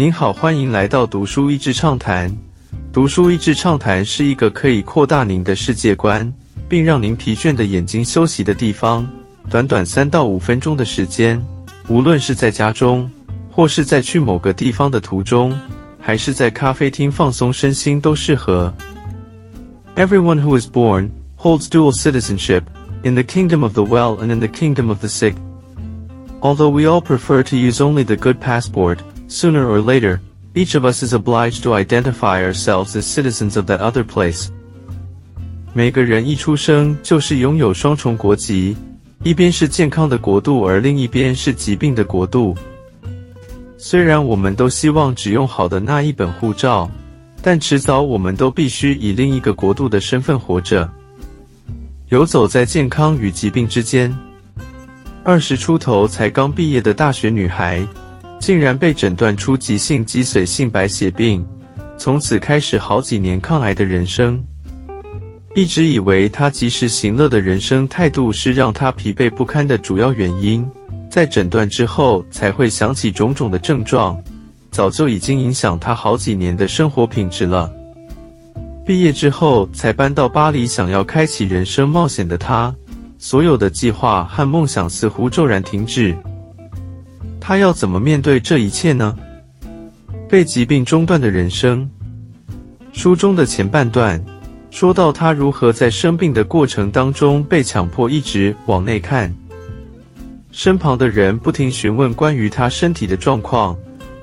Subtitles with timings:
[0.00, 2.34] 您好，欢迎来到读书益智畅谈。
[2.90, 6.32] 读书益智畅谈是一个可以扩大您的世界观，
[6.70, 9.06] 并让您疲倦的眼睛休息的地方。
[9.50, 11.38] 短短三到五分钟的时间，
[11.86, 13.10] 无论是在家中，
[13.50, 15.54] 或是在去某个地方的途中，
[16.00, 18.72] 还是在咖啡厅放松身心，都适合。
[19.96, 22.62] Everyone who is born holds dual citizenship
[23.02, 25.34] in the kingdom of the well and in the kingdom of the sick.
[26.40, 29.00] Although we all prefer to use only the good passport,
[29.30, 30.20] sooner or later,
[30.54, 34.48] each of us is obliged to identify ourselves as citizens of that other place.
[35.72, 38.76] 每个人一出生就是拥有双重国籍，
[39.22, 42.56] 一边是健康的国度，而另一边是疾病的国度。
[43.78, 46.90] 虽然我们都希望只用好的那一本护照，
[47.40, 50.90] 但迟早我们都必须以另一个国度的身份活着，
[52.08, 54.12] 游走在健康与疾病之间。
[55.22, 57.86] 二十出头才刚毕业的大学女孩，
[58.40, 61.46] 竟然被诊断出急性脊髓性白血病，
[61.96, 64.42] 从此开始好几年抗癌的人生。
[65.54, 70.66] 一直以为他及时行乐的人生态度是让他疲惫不堪的主要原因，
[71.10, 74.20] 在诊断之后才会想起种种的症状，
[74.70, 77.70] 早就已经影响他好几年的生活品质了。
[78.86, 82.74] 毕业之后才搬到巴黎，想要开启人生冒险的他。
[83.18, 86.16] 所有的计划和梦想似乎骤然停止。
[87.50, 89.12] 他要怎么面对这一切呢？
[90.28, 91.90] 被疾病中断的人生。
[92.92, 94.24] 书中的前半段
[94.70, 99.34] 说到他如何在生病的过程当中被强迫一直往内看，
[100.52, 103.76] 身旁的人不停询问关于他身体的状况，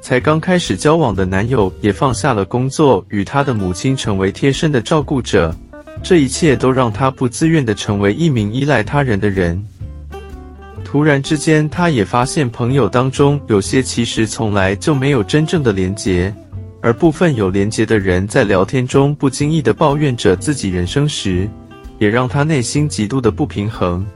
[0.00, 5.54] 才刚开始交往的男友也放下了工作，与他的母亲成为贴身的照顾者。
[6.02, 9.64] 这一切都让他不自愿地成为一名依赖他人的人。
[10.92, 16.30] 突然之间，他也发现朋友当中有些其实从来就没有真正的连结，
[16.82, 21.48] 而部分有连结的人在聊天中不经意地抱怨着自己人生时，
[21.98, 24.06] 也让他内心极度的不平衡。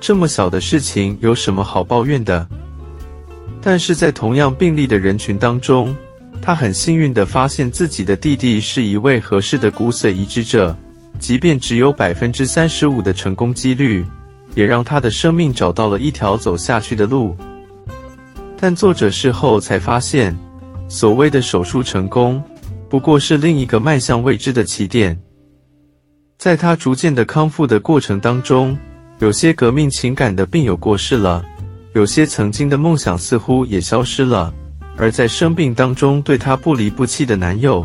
[0.00, 2.44] 这么小的事情有什么好抱怨的？
[3.62, 5.96] 但是在同样病例的人群当中，
[6.42, 10.76] 他很幸运地发现自己的弟弟是一位合适的骨髓移植者。
[11.20, 14.04] 即便只有百分之三十五的成功几率，
[14.54, 17.36] 也让他的生命找到了一条走下去的路。
[18.56, 20.36] 但作者事后才发现，
[20.88, 22.42] 所谓的手术成功，
[22.88, 25.18] 不过是另一个迈向未知的起点。
[26.38, 28.76] 在他逐渐的康复的过程当中，
[29.18, 31.44] 有些革命情感的病友过世了，
[31.94, 34.52] 有些曾经的梦想似乎也消失了，
[34.96, 37.84] 而在生病当中对他不离不弃的男友，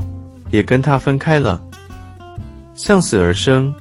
[0.50, 1.62] 也跟他分开了。
[2.74, 3.74] 向死而生，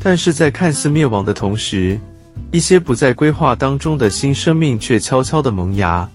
[0.00, 1.98] 但是在看似灭亡的同时，
[2.50, 6.08] 一些不在规划当中的新生命却悄悄的萌芽。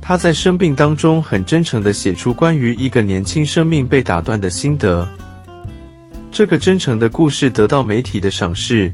[0.00, 5.06] 他在生病当中很真诚的写出关于一个年轻生命被打断的心得。
[6.32, 8.92] 这个真诚的故事得到媒体的赏识，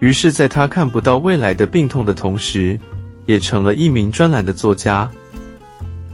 [0.00, 2.78] 于是，在他看不到未来的病痛的同时，
[3.26, 5.10] 也成了一名专栏的作家。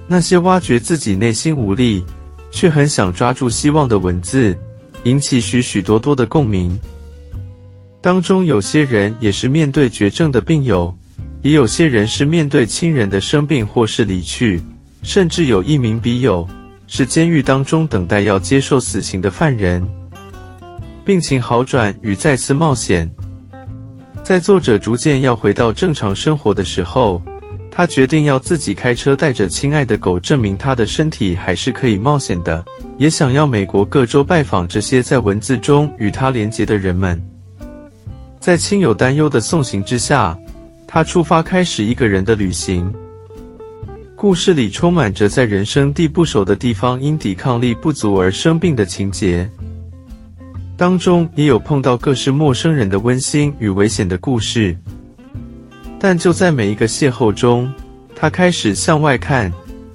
[0.08, 2.04] 那些挖掘自己内心无力，
[2.50, 4.56] 却很想抓住希望的文字。
[5.04, 6.78] 引起许许多多的共鸣。
[8.02, 10.92] 当中有些人也是面对绝症的病友，
[11.40, 14.60] 也有些人是面对亲人的生病或是离去，
[15.04, 16.46] 甚至有一名笔友
[16.88, 19.86] 是监狱当中等待要接受死刑的犯人。
[21.04, 23.08] 病情好转与再次冒险，
[24.24, 27.22] 在作者逐渐要回到正常生活的时候，
[27.70, 32.64] 他决定要自己开车带着亲爱的狗，证明他的身体还是可以冒险的。
[32.98, 37.20] 也想要美国各州拜访这些在文字中与他连结的人们。
[38.42, 40.36] 在亲友担忧的送行之下，
[40.84, 42.92] 他出发开始一个人的旅行。
[44.16, 49.48] 故事里充满着在人生地不熟的地方因抵抗力不足而生病的情节，
[50.76, 54.76] 当中也有碰到各式陌生人的温馨与危险的故事。
[56.00, 57.72] 但就在每一个邂逅中，
[58.12, 59.53] 他开始向外看。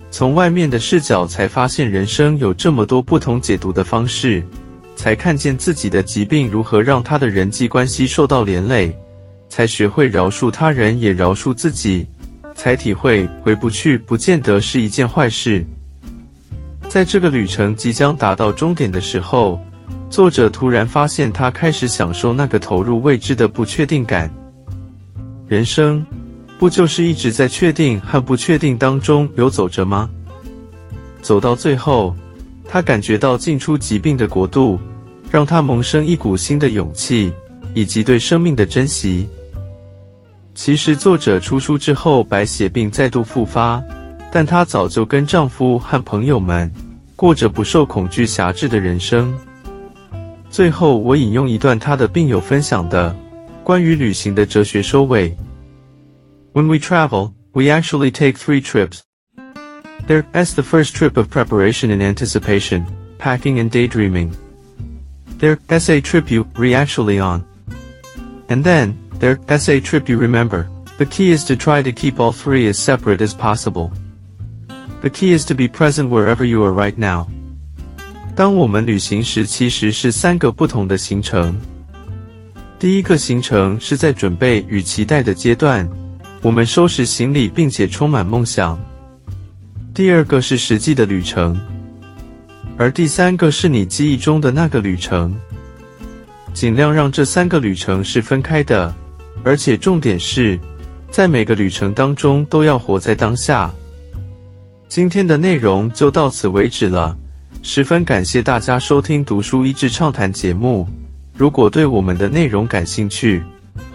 [0.09, 4.41] 从外面的视角才发现人生有这么多不同解读的方式，
[4.97, 8.94] 才看见自己的疾病如何让他的人际关系受到连累，
[9.47, 12.05] 才学会饶恕他人也饶恕自己，
[12.55, 15.64] 才体会回不去不见得是一件坏事。
[16.90, 19.58] 在这个旅程即将达到终点的时候，
[20.09, 24.29] 作者突然发现他开始享受那个投入未知的不确定感。
[25.47, 26.05] 人生。
[26.59, 30.09] 不就是一直在确定和不确定当中游走着吗？
[31.22, 32.16] 走到最后，
[32.67, 34.79] 他感觉到进出疾病的国度，
[35.31, 37.31] 让他萌生一股新的勇气
[37.73, 39.28] 以及对生命的珍惜。
[40.53, 43.81] 其实，作者出书之后，白血病再度复发，
[44.31, 46.72] 但她早就跟丈夫和朋友们
[47.16, 49.34] 过着不受恐惧辖制的人生。
[50.49, 53.16] 最后，我引用一段她的病友分享的
[53.63, 55.37] 关于旅行的哲学收尾
[56.53, 59.07] ：When we travel, we actually take three trips.
[60.07, 62.86] There's the first trip of preparation and anticipation,
[63.19, 64.36] packing and daydreaming.
[65.39, 67.45] There's a trip you re-actually on.
[68.48, 70.69] And then, there's a trip you remember.
[70.98, 73.91] The key is to try to keep all three as separate as possible.
[75.01, 77.27] The key is to be present wherever you are right now.
[78.36, 81.57] 当我们旅行时，其实是三个不同的行程。
[82.78, 85.89] 第一个行程是在准备与期待的阶段，
[86.41, 88.78] 我们收拾行李并且充满梦想。
[89.97, 91.59] 第二个是实际的旅程，
[92.78, 95.35] 而第三个是你记忆中的那个旅程。
[96.53, 98.94] 尽量让这三个旅程是分开的，
[99.44, 100.59] 而且重点是。
[101.09, 103.73] 在每个旅程当中，都要活在当下。
[104.88, 107.17] 今天的内容就到此为止了，
[107.64, 110.88] 十分感谢大家收听《读书益智畅谈》节目。
[111.34, 113.41] 如果对我们的内容感兴趣，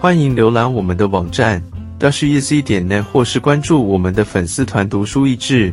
[0.00, 1.62] 欢迎浏览我们的网站
[2.00, 5.72] dashyz 点 net，或是关注我们的粉丝团“读书益智”，